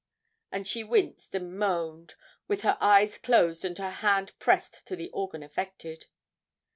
[0.51, 2.15] And she winced and moaned,
[2.47, 6.07] with her eyes closed and her hand pressed to the organ affected.